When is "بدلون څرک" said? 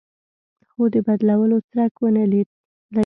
1.07-1.93